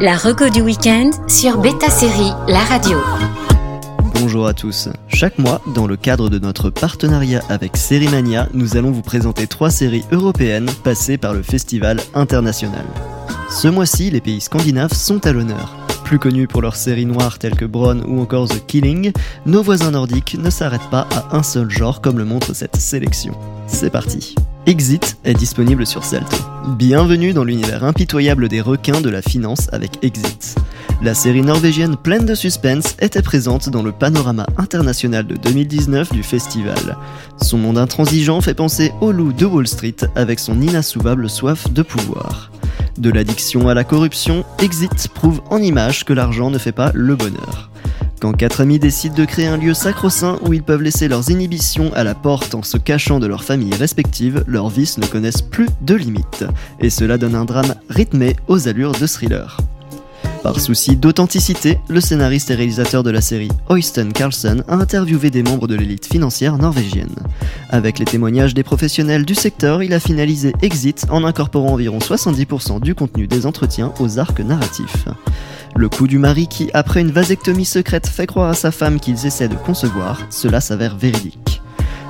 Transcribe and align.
La 0.00 0.16
reco 0.16 0.50
du 0.50 0.60
week-end 0.60 1.10
sur 1.26 1.58
Beta 1.58 1.88
Série, 1.88 2.32
la 2.48 2.58
radio. 2.58 2.98
Bonjour 4.20 4.46
à 4.46 4.52
tous. 4.52 4.88
Chaque 5.08 5.38
mois, 5.38 5.62
dans 5.74 5.86
le 5.86 5.96
cadre 5.96 6.28
de 6.28 6.38
notre 6.38 6.68
partenariat 6.68 7.42
avec 7.48 7.76
Sérimania, 7.76 8.48
nous 8.52 8.76
allons 8.76 8.90
vous 8.90 9.02
présenter 9.02 9.46
trois 9.46 9.70
séries 9.70 10.04
européennes 10.12 10.68
passées 10.84 11.16
par 11.16 11.32
le 11.32 11.42
festival 11.42 12.00
international. 12.14 12.84
Ce 13.50 13.68
mois-ci, 13.68 14.10
les 14.10 14.20
pays 14.20 14.40
scandinaves 14.40 14.92
sont 14.92 15.26
à 15.26 15.32
l'honneur. 15.32 15.74
Plus 16.04 16.18
connus 16.18 16.46
pour 16.46 16.60
leurs 16.60 16.76
séries 16.76 17.06
noires 17.06 17.38
telles 17.38 17.56
que 17.56 17.64
Bron 17.64 18.02
ou 18.06 18.20
encore 18.20 18.48
The 18.48 18.66
Killing, 18.66 19.12
nos 19.46 19.62
voisins 19.62 19.92
nordiques 19.92 20.36
ne 20.38 20.50
s'arrêtent 20.50 20.90
pas 20.90 21.06
à 21.10 21.36
un 21.36 21.42
seul 21.42 21.70
genre 21.70 22.02
comme 22.02 22.18
le 22.18 22.24
montre 22.24 22.54
cette 22.54 22.76
sélection. 22.76 23.32
C'est 23.66 23.90
parti. 23.90 24.34
Exit 24.66 25.16
est 25.22 25.34
disponible 25.34 25.86
sur 25.86 26.02
Salto. 26.02 26.36
Bienvenue 26.76 27.32
dans 27.32 27.44
l'univers 27.44 27.84
impitoyable 27.84 28.48
des 28.48 28.60
requins 28.60 29.00
de 29.00 29.08
la 29.08 29.22
finance 29.22 29.68
avec 29.72 30.02
Exit. 30.02 30.56
La 31.02 31.14
série 31.14 31.42
norvégienne 31.42 31.96
pleine 31.96 32.26
de 32.26 32.34
suspense 32.34 32.96
était 32.98 33.22
présente 33.22 33.68
dans 33.68 33.84
le 33.84 33.92
panorama 33.92 34.44
international 34.56 35.24
de 35.24 35.36
2019 35.36 36.12
du 36.12 36.24
festival. 36.24 36.96
Son 37.40 37.58
monde 37.58 37.78
intransigeant 37.78 38.40
fait 38.40 38.54
penser 38.54 38.90
au 39.00 39.12
loup 39.12 39.32
de 39.32 39.46
Wall 39.46 39.68
Street 39.68 39.94
avec 40.16 40.40
son 40.40 40.60
inassouvable 40.60 41.30
soif 41.30 41.70
de 41.72 41.82
pouvoir. 41.82 42.50
De 42.98 43.10
l'addiction 43.10 43.68
à 43.68 43.74
la 43.74 43.84
corruption, 43.84 44.44
Exit 44.60 45.06
prouve 45.14 45.42
en 45.48 45.58
image 45.58 46.04
que 46.04 46.12
l'argent 46.12 46.50
ne 46.50 46.58
fait 46.58 46.72
pas 46.72 46.90
le 46.92 47.14
bonheur. 47.14 47.70
Quand 48.20 48.32
quatre 48.32 48.62
amis 48.62 48.78
décident 48.78 49.14
de 49.14 49.24
créer 49.24 49.46
un 49.46 49.58
lieu 49.58 49.74
sacro-saint 49.74 50.38
où 50.42 50.52
ils 50.54 50.62
peuvent 50.62 50.82
laisser 50.82 51.06
leurs 51.06 51.30
inhibitions 51.30 51.92
à 51.94 52.02
la 52.02 52.14
porte 52.14 52.54
en 52.54 52.62
se 52.62 52.78
cachant 52.78 53.20
de 53.20 53.26
leurs 53.26 53.44
familles 53.44 53.74
respectives, 53.74 54.42
leurs 54.46 54.70
vices 54.70 54.98
ne 54.98 55.06
connaissent 55.06 55.42
plus 55.42 55.68
de 55.82 55.94
limites. 55.94 56.44
Et 56.80 56.90
cela 56.90 57.18
donne 57.18 57.34
un 57.34 57.44
drame 57.44 57.74
rythmé 57.90 58.34
aux 58.48 58.68
allures 58.68 58.92
de 58.92 59.06
thriller. 59.06 59.58
Par 60.42 60.60
souci 60.60 60.96
d'authenticité, 60.96 61.78
le 61.88 62.00
scénariste 62.00 62.52
et 62.52 62.54
réalisateur 62.54 63.02
de 63.02 63.10
la 63.10 63.20
série, 63.20 63.50
Oysten 63.68 64.12
Carlson, 64.12 64.62
a 64.68 64.76
interviewé 64.76 65.28
des 65.28 65.42
membres 65.42 65.66
de 65.66 65.74
l'élite 65.74 66.06
financière 66.06 66.56
norvégienne. 66.56 67.16
Avec 67.70 67.98
les 67.98 68.04
témoignages 68.04 68.54
des 68.54 68.62
professionnels 68.62 69.24
du 69.24 69.34
secteur, 69.34 69.82
il 69.82 69.92
a 69.92 69.98
finalisé 69.98 70.52
Exit 70.62 71.04
en 71.10 71.24
incorporant 71.24 71.72
environ 71.72 71.98
70% 71.98 72.80
du 72.80 72.94
contenu 72.94 73.26
des 73.26 73.44
entretiens 73.44 73.92
aux 73.98 74.20
arcs 74.20 74.38
narratifs. 74.38 75.06
Le 75.76 75.90
coup 75.90 76.06
du 76.06 76.18
mari 76.18 76.48
qui, 76.48 76.70
après 76.72 77.02
une 77.02 77.10
vasectomie 77.10 77.66
secrète, 77.66 78.06
fait 78.06 78.26
croire 78.26 78.50
à 78.50 78.54
sa 78.54 78.70
femme 78.70 78.98
qu'ils 78.98 79.26
essaient 79.26 79.48
de 79.48 79.56
concevoir, 79.56 80.22
cela 80.30 80.62
s'avère 80.62 80.96
véridique. 80.96 81.60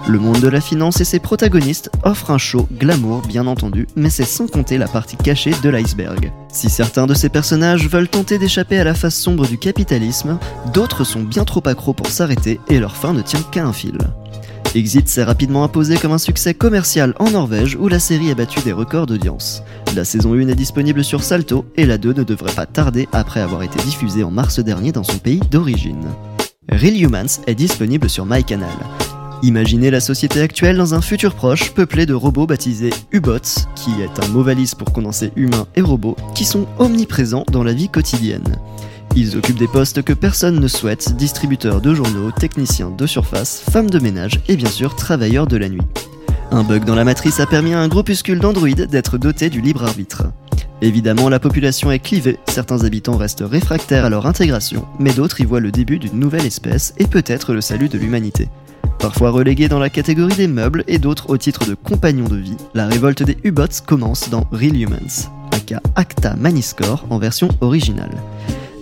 Le 0.08 0.20
monde 0.20 0.38
de 0.38 0.46
la 0.46 0.60
finance 0.60 1.00
et 1.00 1.04
ses 1.04 1.18
protagonistes 1.18 1.90
offrent 2.04 2.30
un 2.30 2.38
show 2.38 2.68
glamour, 2.70 3.22
bien 3.22 3.48
entendu, 3.48 3.88
mais 3.96 4.08
c'est 4.08 4.24
sans 4.24 4.46
compter 4.46 4.78
la 4.78 4.86
partie 4.86 5.16
cachée 5.16 5.52
de 5.64 5.68
l'iceberg. 5.68 6.30
Si 6.52 6.70
certains 6.70 7.08
de 7.08 7.14
ces 7.14 7.28
personnages 7.28 7.88
veulent 7.88 8.06
tenter 8.06 8.38
d'échapper 8.38 8.78
à 8.78 8.84
la 8.84 8.94
face 8.94 9.16
sombre 9.16 9.48
du 9.48 9.58
capitalisme, 9.58 10.38
d'autres 10.72 11.02
sont 11.02 11.24
bien 11.24 11.44
trop 11.44 11.66
accros 11.66 11.92
pour 11.92 12.06
s'arrêter 12.06 12.60
et 12.68 12.78
leur 12.78 12.94
fin 12.94 13.14
ne 13.14 13.22
tient 13.22 13.42
qu'à 13.50 13.66
un 13.66 13.72
fil. 13.72 13.98
Exit 14.74 15.08
s'est 15.08 15.24
rapidement 15.24 15.64
imposé 15.64 15.96
comme 15.96 16.12
un 16.12 16.18
succès 16.18 16.52
commercial 16.52 17.14
en 17.18 17.30
Norvège 17.30 17.76
où 17.80 17.88
la 17.88 17.98
série 17.98 18.30
a 18.30 18.34
battu 18.34 18.60
des 18.60 18.72
records 18.72 19.06
d'audience. 19.06 19.62
La 19.94 20.04
saison 20.04 20.34
1 20.34 20.48
est 20.48 20.54
disponible 20.54 21.02
sur 21.02 21.22
Salto 21.22 21.64
et 21.76 21.86
la 21.86 21.96
2 21.96 22.12
ne 22.12 22.24
devrait 22.24 22.54
pas 22.54 22.66
tarder 22.66 23.08
après 23.12 23.40
avoir 23.40 23.62
été 23.62 23.78
diffusée 23.84 24.24
en 24.24 24.30
mars 24.30 24.58
dernier 24.60 24.92
dans 24.92 25.04
son 25.04 25.18
pays 25.18 25.40
d'origine. 25.50 26.04
Real 26.70 27.00
Humans 27.00 27.40
est 27.46 27.54
disponible 27.54 28.10
sur 28.10 28.26
MyCanal. 28.26 28.68
Imaginez 29.42 29.90
la 29.90 30.00
société 30.00 30.40
actuelle 30.40 30.76
dans 30.78 30.94
un 30.94 31.02
futur 31.02 31.34
proche 31.34 31.72
peuplé 31.72 32.06
de 32.06 32.14
robots 32.14 32.46
baptisés 32.46 32.92
U-Bots, 33.12 33.66
qui 33.74 33.90
est 34.00 34.24
un 34.24 34.28
mot 34.28 34.42
valise 34.42 34.74
pour 34.74 34.92
condenser 34.92 35.30
humains 35.36 35.66
et 35.76 35.82
robots, 35.82 36.16
qui 36.34 36.44
sont 36.44 36.66
omniprésents 36.78 37.44
dans 37.52 37.62
la 37.62 37.74
vie 37.74 37.88
quotidienne. 37.88 38.56
Ils 39.18 39.34
occupent 39.34 39.58
des 39.58 39.66
postes 39.66 40.02
que 40.02 40.12
personne 40.12 40.60
ne 40.60 40.68
souhaite, 40.68 41.16
distributeurs 41.16 41.80
de 41.80 41.94
journaux, 41.94 42.30
techniciens 42.32 42.90
de 42.90 43.06
surface, 43.06 43.64
femmes 43.70 43.88
de 43.88 43.98
ménage 43.98 44.40
et 44.46 44.56
bien 44.56 44.68
sûr 44.68 44.94
travailleurs 44.94 45.46
de 45.46 45.56
la 45.56 45.70
nuit. 45.70 45.80
Un 46.50 46.62
bug 46.62 46.84
dans 46.84 46.94
la 46.94 47.04
matrice 47.04 47.40
a 47.40 47.46
permis 47.46 47.72
à 47.72 47.80
un 47.80 47.88
groupuscule 47.88 48.40
d'androïdes 48.40 48.88
d'être 48.88 49.16
doté 49.16 49.48
du 49.48 49.62
libre 49.62 49.84
arbitre. 49.84 50.24
Évidemment, 50.82 51.30
la 51.30 51.40
population 51.40 51.90
est 51.90 51.98
clivée, 51.98 52.38
certains 52.46 52.84
habitants 52.84 53.16
restent 53.16 53.42
réfractaires 53.44 54.04
à 54.04 54.10
leur 54.10 54.26
intégration, 54.26 54.86
mais 54.98 55.14
d'autres 55.14 55.40
y 55.40 55.46
voient 55.46 55.60
le 55.60 55.72
début 55.72 55.98
d'une 55.98 56.20
nouvelle 56.20 56.44
espèce 56.44 56.92
et 56.98 57.06
peut-être 57.06 57.54
le 57.54 57.62
salut 57.62 57.88
de 57.88 57.96
l'humanité. 57.96 58.50
Parfois 58.98 59.30
relégués 59.30 59.68
dans 59.68 59.78
la 59.78 59.88
catégorie 59.88 60.36
des 60.36 60.46
meubles 60.46 60.84
et 60.88 60.98
d'autres 60.98 61.30
au 61.30 61.38
titre 61.38 61.64
de 61.64 61.74
compagnons 61.74 62.28
de 62.28 62.36
vie, 62.36 62.58
la 62.74 62.86
révolte 62.86 63.22
des 63.22 63.38
U-Bots 63.44 63.80
commence 63.86 64.28
dans 64.28 64.46
Real 64.52 64.76
Humans, 64.76 65.30
aka 65.52 65.80
Acta 65.94 66.36
Maniscore 66.36 67.06
en 67.08 67.18
version 67.18 67.48
originale. 67.62 68.12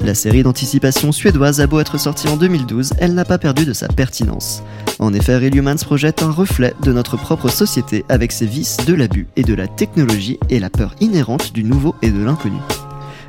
La 0.05 0.15
série 0.15 0.43
d'anticipation 0.43 1.13
suédoise 1.13 1.63
a 1.63 1.67
beau 1.67 1.81
être 1.81 1.99
sortie 1.99 2.29
en 2.29 2.37
2012, 2.37 2.93
elle 2.99 3.15
n'a 3.15 3.25
pas 3.25 3.39
perdu 3.39 3.65
de 3.65 3.73
sa 3.73 3.89
pertinence. 3.89 4.63
En 4.99 5.15
effet, 5.15 5.39
Real 5.39 5.57
Humans 5.57 5.79
projette 5.83 6.23
un 6.23 6.31
reflet 6.31 6.75
de 6.83 6.93
notre 6.93 7.17
propre 7.17 7.49
société 7.49 8.05
avec 8.11 8.31
ses 8.31 8.45
vices 8.45 8.77
de 8.87 8.93
l'abus 8.93 9.29
et 9.37 9.45
de 9.45 9.55
la 9.55 9.67
technologie 9.67 10.39
et 10.51 10.61
la 10.61 10.69
peur 10.69 10.95
inhérente 11.01 11.55
du 11.55 11.65
nouveau 11.65 11.95
et 12.03 12.11
de 12.11 12.23
l'inconnu. 12.23 12.59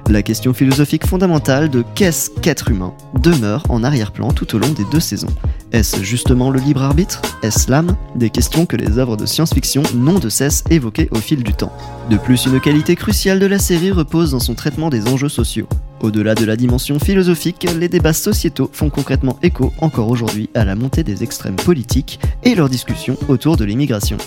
La 0.09 0.21
question 0.21 0.53
philosophique 0.53 1.07
fondamentale 1.07 1.69
de 1.69 1.81
qu'est-ce 1.95 2.29
qu'être 2.29 2.69
humain 2.69 2.93
demeure 3.23 3.63
en 3.69 3.81
arrière-plan 3.81 4.33
tout 4.33 4.53
au 4.53 4.59
long 4.59 4.69
des 4.69 4.85
deux 4.91 4.99
saisons. 4.99 5.33
Est-ce 5.71 6.03
justement 6.03 6.49
le 6.49 6.59
libre 6.59 6.83
arbitre? 6.83 7.21
Est-ce 7.41 7.71
l'âme? 7.71 7.95
Des 8.15 8.29
questions 8.29 8.65
que 8.65 8.75
les 8.75 8.97
œuvres 8.97 9.15
de 9.15 9.25
science-fiction 9.25 9.83
n'ont 9.93 10.19
de 10.19 10.29
cesse 10.29 10.65
évoquées 10.69 11.07
au 11.11 11.19
fil 11.19 11.41
du 11.41 11.53
temps. 11.53 11.71
De 12.09 12.17
plus, 12.17 12.45
une 12.45 12.59
qualité 12.59 12.97
cruciale 12.97 13.39
de 13.39 13.45
la 13.45 13.59
série 13.59 13.91
repose 13.91 14.31
dans 14.31 14.41
son 14.41 14.55
traitement 14.55 14.89
des 14.89 15.07
enjeux 15.07 15.29
sociaux. 15.29 15.69
Au-delà 16.01 16.35
de 16.35 16.45
la 16.45 16.55
dimension 16.55 16.99
philosophique, 16.99 17.67
les 17.79 17.89
débats 17.89 18.13
sociétaux 18.13 18.69
font 18.71 18.89
concrètement 18.89 19.39
écho 19.41 19.71
encore 19.79 20.09
aujourd'hui 20.09 20.49
à 20.53 20.65
la 20.65 20.75
montée 20.75 21.03
des 21.03 21.23
extrêmes 21.23 21.55
politiques 21.55 22.19
et 22.43 22.55
leurs 22.55 22.69
discussions 22.69 23.17
autour 23.27 23.57
de 23.57 23.65
l'immigration. 23.65 24.17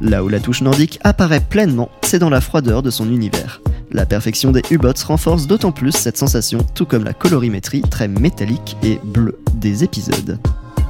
Là 0.00 0.22
où 0.22 0.28
la 0.28 0.40
touche 0.40 0.62
nordique 0.62 1.00
apparaît 1.02 1.40
pleinement, 1.40 1.90
c'est 2.02 2.18
dans 2.18 2.30
la 2.30 2.40
froideur 2.40 2.82
de 2.82 2.90
son 2.90 3.10
univers. 3.10 3.60
La 3.90 4.06
perfection 4.06 4.52
des 4.52 4.62
U-Bots 4.70 5.04
renforce 5.06 5.46
d'autant 5.46 5.72
plus 5.72 5.92
cette 5.92 6.18
sensation, 6.18 6.58
tout 6.74 6.86
comme 6.86 7.04
la 7.04 7.14
colorimétrie 7.14 7.82
très 7.82 8.06
métallique 8.06 8.76
et 8.82 9.00
bleue 9.02 9.38
des 9.54 9.82
épisodes. 9.82 10.38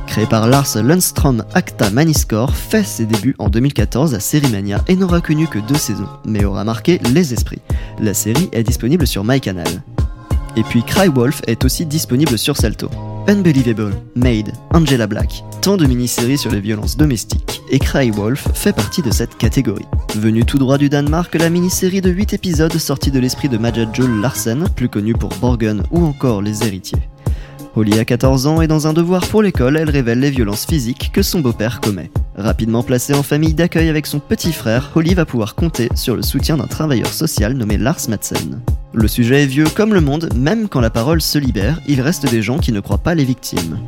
Créé 0.08 0.26
par 0.26 0.48
Lars 0.48 0.76
Lundstrom, 0.82 1.44
Acta 1.54 1.90
Maniscore 1.90 2.54
fait 2.54 2.82
ses 2.82 3.04
débuts 3.04 3.36
en 3.38 3.48
2014 3.48 4.14
à 4.14 4.20
Sérimania 4.20 4.82
et 4.88 4.96
n'aura 4.96 5.20
connu 5.20 5.46
que 5.46 5.58
deux 5.58 5.76
saisons, 5.76 6.08
mais 6.24 6.44
aura 6.44 6.64
marqué 6.64 6.98
les 7.12 7.32
esprits. 7.32 7.60
La 8.00 8.14
série 8.14 8.48
est 8.52 8.62
disponible 8.62 9.06
sur 9.06 9.22
MyCanal. 9.22 9.82
Et 10.56 10.62
puis 10.62 10.82
Crywolf 10.82 11.42
est 11.47 11.64
aussi 11.64 11.86
disponible 11.86 12.38
sur 12.38 12.56
Salto. 12.56 12.91
Unbelievable, 13.28 13.94
Made, 14.14 14.53
Angela 14.72 15.06
Black, 15.06 15.44
tant 15.60 15.76
de 15.76 15.86
mini-séries 15.86 16.38
sur 16.38 16.50
les 16.50 16.60
violences 16.60 16.97
domestiques, 16.97 17.60
et 17.70 17.78
Crywolf 17.78 18.48
fait 18.54 18.72
partie 18.72 19.03
de 19.03 19.10
cette 19.10 19.37
catégorie. 19.37 19.84
Venue 20.14 20.44
tout 20.44 20.58
droit 20.58 20.78
du 20.78 20.88
Danemark, 20.88 21.34
la 21.34 21.50
mini-série 21.50 22.00
de 22.00 22.10
8 22.10 22.32
épisodes 22.32 22.76
sortie 22.78 23.10
de 23.10 23.19
l'esprit 23.19 23.48
de 23.48 23.58
Maja 23.58 23.84
Joel 23.92 24.20
Larsen, 24.20 24.66
plus 24.75 24.88
connue 24.88 25.12
pour 25.12 25.31
Borgen 25.41 25.82
ou 25.91 26.04
encore 26.04 26.41
Les 26.41 26.64
Héritiers. 26.64 27.03
Holly 27.76 27.98
a 27.98 28.04
14 28.04 28.47
ans 28.47 28.60
et 28.60 28.66
dans 28.66 28.87
un 28.87 28.92
devoir 28.92 29.26
pour 29.26 29.42
l'école, 29.42 29.76
elle 29.76 29.91
révèle 29.91 30.20
les 30.20 30.31
violences 30.31 30.66
physiques 30.66 31.10
que 31.12 31.22
son 31.22 31.41
beau-père 31.41 31.81
commet. 31.81 32.10
Rapidement 32.34 32.82
placée 32.82 33.14
en 33.14 33.22
famille 33.22 33.54
d'accueil 33.54 33.88
avec 33.88 34.06
son 34.06 34.20
petit 34.20 34.53
frère, 34.53 34.91
Holly 34.94 35.14
va 35.14 35.26
pouvoir 35.26 35.54
compter 35.54 35.88
sur 35.94 36.16
le 36.16 36.22
soutien 36.22 36.56
d'un 36.56 36.66
travailleur 36.66 37.12
social 37.12 37.53
nommé 37.53 37.76
Lars 37.76 38.08
Madsen. 38.08 38.60
Le 38.94 39.06
sujet 39.06 39.43
est 39.43 39.47
vieux 39.47 39.66
comme 39.75 39.93
le 39.93 40.00
monde, 40.00 40.31
même 40.34 40.69
quand 40.69 40.81
la 40.81 40.88
parole 40.88 41.21
se 41.21 41.38
libère, 41.38 41.81
il 41.87 42.00
reste 42.00 42.28
des 42.31 42.41
gens 42.41 42.59
qui 42.59 42.72
ne 42.72 42.81
croient 42.81 42.99
pas 42.99 43.15
les 43.15 43.25
victimes. 43.25 43.78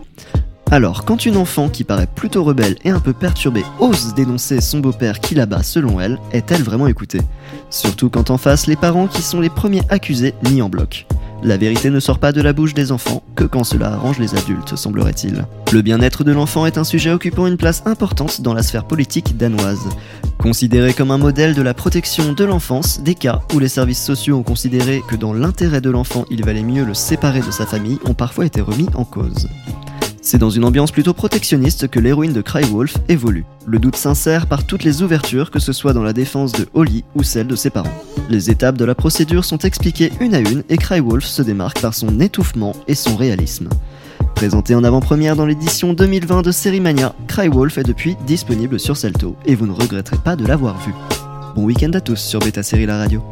Alors, 0.70 1.04
quand 1.04 1.26
une 1.26 1.36
enfant 1.36 1.68
qui 1.68 1.84
paraît 1.84 2.06
plutôt 2.06 2.44
rebelle 2.44 2.76
et 2.84 2.90
un 2.90 3.00
peu 3.00 3.12
perturbée 3.12 3.64
ose 3.80 4.14
dénoncer 4.14 4.60
son 4.60 4.78
beau-père 4.78 5.18
qui 5.18 5.34
la 5.34 5.46
selon 5.62 6.00
elle, 6.00 6.18
est-elle 6.32 6.62
vraiment 6.62 6.86
écoutée? 6.86 7.22
Surtout 7.70 8.10
quand 8.10 8.30
en 8.30 8.38
face 8.38 8.66
les 8.66 8.76
parents 8.76 9.08
qui 9.08 9.22
sont 9.22 9.40
les 9.40 9.48
premiers 9.48 9.82
accusés 9.88 10.34
nient 10.44 10.62
en 10.62 10.68
bloc. 10.68 11.06
La 11.42 11.56
vérité 11.56 11.88
ne 11.88 12.00
sort 12.00 12.18
pas 12.18 12.32
de 12.32 12.42
la 12.42 12.52
bouche 12.52 12.74
des 12.74 12.92
enfants 12.92 13.22
que 13.34 13.44
quand 13.44 13.64
cela 13.64 13.94
arrange 13.94 14.18
les 14.18 14.34
adultes, 14.34 14.76
semblerait-il. 14.76 15.46
Le 15.72 15.80
bien-être 15.80 16.22
de 16.22 16.32
l'enfant 16.32 16.66
est 16.66 16.76
un 16.76 16.84
sujet 16.84 17.12
occupant 17.12 17.46
une 17.46 17.56
place 17.56 17.82
importante 17.86 18.42
dans 18.42 18.52
la 18.52 18.62
sphère 18.62 18.84
politique 18.84 19.38
danoise. 19.38 19.88
Considéré 20.36 20.92
comme 20.92 21.10
un 21.10 21.18
modèle 21.18 21.54
de 21.54 21.62
la 21.62 21.72
protection 21.72 22.34
de 22.34 22.44
l'enfance, 22.44 23.00
des 23.00 23.14
cas 23.14 23.40
où 23.54 23.58
les 23.58 23.68
services 23.68 24.04
sociaux 24.04 24.36
ont 24.36 24.42
considéré 24.42 25.02
que 25.08 25.16
dans 25.16 25.32
l'intérêt 25.32 25.80
de 25.80 25.90
l'enfant 25.90 26.26
il 26.30 26.44
valait 26.44 26.62
mieux 26.62 26.84
le 26.84 26.94
séparer 26.94 27.40
de 27.40 27.50
sa 27.50 27.64
famille 27.64 27.98
ont 28.04 28.14
parfois 28.14 28.44
été 28.44 28.60
remis 28.60 28.88
en 28.94 29.04
cause. 29.04 29.48
C'est 30.22 30.38
dans 30.38 30.50
une 30.50 30.64
ambiance 30.64 30.90
plutôt 30.90 31.14
protectionniste 31.14 31.88
que 31.88 31.98
l'héroïne 31.98 32.34
de 32.34 32.42
Crywolf 32.42 32.96
évolue. 33.08 33.46
Le 33.66 33.78
doute 33.78 33.96
sincère 33.96 34.46
par 34.46 34.64
toutes 34.64 34.84
les 34.84 35.02
ouvertures, 35.02 35.50
que 35.50 35.58
ce 35.58 35.72
soit 35.72 35.94
dans 35.94 36.02
la 36.02 36.12
défense 36.12 36.52
de 36.52 36.68
Holly 36.74 37.04
ou 37.14 37.22
celle 37.22 37.46
de 37.46 37.56
ses 37.56 37.70
parents. 37.70 37.88
Les 38.28 38.50
étapes 38.50 38.76
de 38.76 38.84
la 38.84 38.94
procédure 38.94 39.44
sont 39.44 39.58
expliquées 39.58 40.12
une 40.20 40.34
à 40.34 40.40
une 40.40 40.62
et 40.68 40.76
Crywolf 40.76 41.24
se 41.24 41.40
démarque 41.40 41.80
par 41.80 41.94
son 41.94 42.20
étouffement 42.20 42.76
et 42.86 42.94
son 42.94 43.16
réalisme. 43.16 43.70
Présenté 44.34 44.74
en 44.74 44.84
avant-première 44.84 45.36
dans 45.36 45.46
l'édition 45.46 45.94
2020 45.94 46.42
de 46.42 46.52
Sérimania, 46.52 47.14
Crywolf 47.26 47.78
est 47.78 47.82
depuis 47.82 48.16
disponible 48.26 48.78
sur 48.78 48.96
Salto 48.96 49.36
et 49.46 49.54
vous 49.54 49.66
ne 49.66 49.72
regretterez 49.72 50.18
pas 50.18 50.36
de 50.36 50.46
l'avoir 50.46 50.78
vu. 50.80 50.92
Bon 51.54 51.64
week-end 51.64 51.90
à 51.94 52.00
tous 52.00 52.20
sur 52.20 52.40
Beta 52.40 52.62
Série 52.62 52.86
La 52.86 52.98
Radio. 52.98 53.22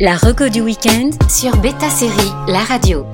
La 0.00 0.16
reco 0.16 0.48
du 0.48 0.60
week-end 0.60 1.10
sur 1.28 1.56
Beta 1.56 1.90
Série, 1.90 2.30
la 2.48 2.60
radio. 2.60 3.04